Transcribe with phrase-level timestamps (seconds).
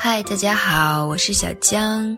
[0.00, 2.16] 嗨，大家好，我是小江。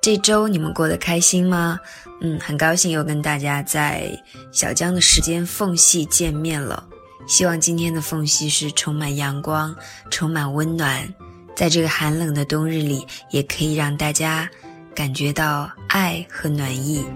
[0.00, 1.78] 这周你们过得开心吗？
[2.20, 4.10] 嗯，很高兴又跟大家在
[4.50, 6.84] 小江的时间缝隙见面了。
[7.28, 9.72] 希望今天的缝隙是充满阳光、
[10.10, 11.08] 充满温暖，
[11.54, 14.50] 在这个寒冷的冬日里，也可以让大家
[14.92, 17.06] 感觉到爱和暖意。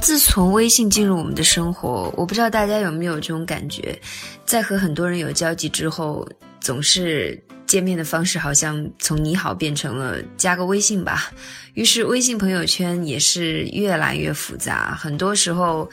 [0.00, 3.96] 自从微信进入我们的生活，我不知道大家有没有这种感觉，
[4.44, 6.26] 在和很多人有交集之后，
[6.58, 11.30] 总是见面的方式好像从你好变成了加个微信吧。
[11.74, 15.88] 于是微信朋友圈也是越来越复杂，很多时候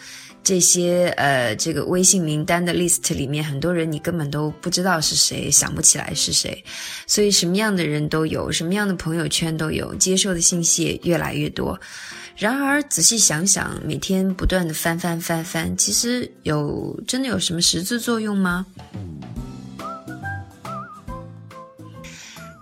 [0.47, 6.63] 这些呃这个微信名单的 list 里面，很多人你根本都不知道是谁，想不起来是谁，
[7.05, 11.77] 所以什么样的人都有，什么样的朋友圈都有，接受的信息也越来越多。
[12.37, 18.65] 然而，仔细想想，每天不断的翻翻翻翻，其实有真的有什么实质作用吗？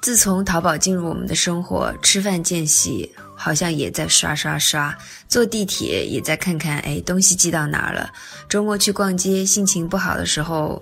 [0.02, 4.98] 自从淘宝进入我们的生活，吃饭间隙好像也在刷刷刷，
[5.28, 8.10] 坐地铁也在看看，哎，东西寄到哪儿了？
[8.50, 10.82] 周末去逛街，心情不好的时候。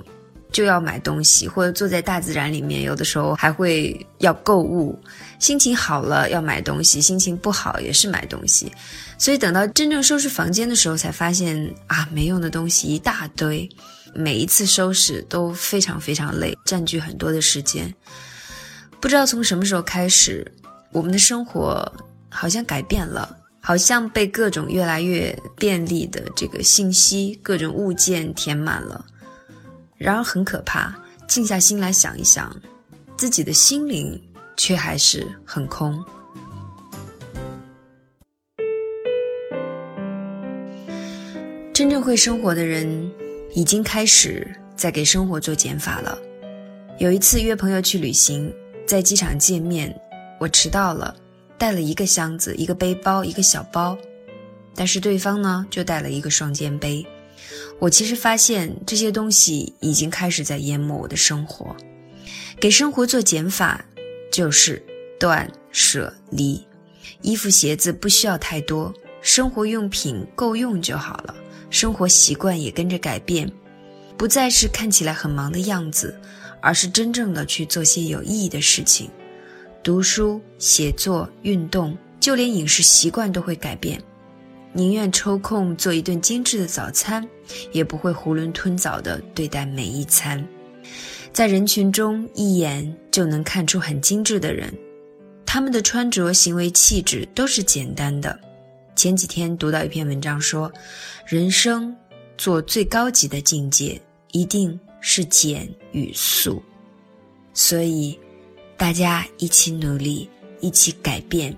[0.52, 4.96] 就要买东西，或者坐在大自然里面，有的时候还会要购物。
[5.40, 8.72] 心情好了要买东西，心情不好也是买东西。
[9.18, 13.68] 所以等到真正收拾房间的时候，才发现啊，没用的东西一大堆。
[14.14, 17.92] 每一次收拾都非常非常累，占据很多的时间。
[19.00, 20.46] 不知道从什么时候开始，
[20.92, 21.92] 我们的生活
[22.34, 29.06] 好像改变了，好像被各种越来越便利的这个信息、各种物件填满了。
[29.96, 30.94] 然而很可怕，
[31.28, 32.54] 静下心来想一想，
[33.16, 34.22] 自己的心灵
[34.58, 36.04] 却还是很空。
[41.74, 43.12] 真正会生活的人，
[43.56, 46.18] 已经开始在给生活做减法了。
[47.00, 48.54] 有一次约朋友去旅行，
[48.86, 49.94] 在机场见面，
[50.40, 51.16] 我迟到了，
[51.64, 53.98] 带了一个箱子、一个背包、一个小包，
[54.76, 57.06] 但是对方呢，就带了一个双肩背。
[57.80, 61.74] 我其实发现这些东西已经开始在淹没我的生活。
[62.60, 63.82] 给生活做减法，
[64.30, 64.84] 就是
[65.18, 66.62] 断舍离。
[67.22, 71.34] 衣服鞋子不需要太多，生活用品够用就好了。
[71.70, 73.50] 生活习惯也跟着改变，
[74.18, 76.14] 不再是看起来很忙的样子，
[76.60, 79.10] 而是真正的去做些有意义的事情。
[79.84, 84.02] 读书、写作、运动，就连饮食习惯都会改变。
[84.72, 87.28] 宁愿抽空做一顿精致的早餐，
[87.74, 90.44] 也不会囫囵吞枣地对待每一餐。
[91.34, 94.74] 在人群中，一眼就能看出很精致的人，
[95.46, 98.40] 他们的穿着、行为、气质都是简单的。
[98.96, 100.72] 前几天读到一篇文章说，
[101.28, 101.94] 人生
[102.38, 104.00] 做最高级的境界，
[104.32, 106.64] 一定是简与素。
[107.54, 108.18] 所以，
[108.78, 110.30] 大家一起努力，
[110.60, 111.56] 一起改变。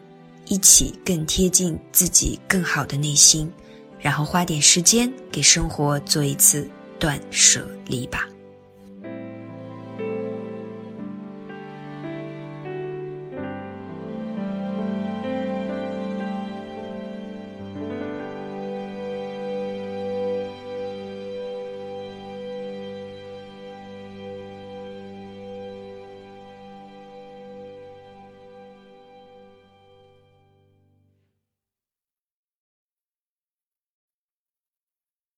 [0.47, 3.51] 一起更贴近自己更好的内心，
[3.99, 8.29] 然后花点时间给生活做一次断舍离吧。